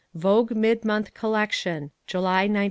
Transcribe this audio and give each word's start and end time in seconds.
Vogue 0.15 0.53
mid 0.55 0.83
month 0.83 1.13
collection, 1.13 1.91
July 2.07 2.49
1946. 2.49 2.59